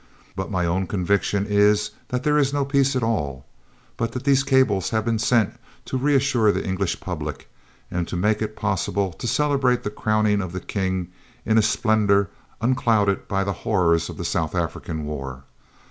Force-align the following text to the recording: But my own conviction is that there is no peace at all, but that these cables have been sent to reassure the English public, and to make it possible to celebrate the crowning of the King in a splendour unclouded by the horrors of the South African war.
But 0.35 0.49
my 0.49 0.65
own 0.65 0.87
conviction 0.87 1.45
is 1.45 1.91
that 2.07 2.23
there 2.23 2.39
is 2.39 2.51
no 2.51 2.65
peace 2.65 2.95
at 2.95 3.03
all, 3.03 3.45
but 3.97 4.13
that 4.13 4.23
these 4.23 4.41
cables 4.43 4.89
have 4.89 5.05
been 5.05 5.19
sent 5.19 5.59
to 5.85 5.95
reassure 5.95 6.51
the 6.51 6.65
English 6.65 6.99
public, 6.99 7.47
and 7.91 8.07
to 8.07 8.15
make 8.15 8.41
it 8.41 8.55
possible 8.55 9.13
to 9.13 9.27
celebrate 9.27 9.83
the 9.83 9.91
crowning 9.91 10.41
of 10.41 10.53
the 10.53 10.59
King 10.59 11.09
in 11.45 11.59
a 11.59 11.61
splendour 11.61 12.31
unclouded 12.61 13.27
by 13.27 13.43
the 13.43 13.53
horrors 13.61 14.09
of 14.09 14.17
the 14.17 14.25
South 14.25 14.55
African 14.55 15.05
war. 15.05 15.43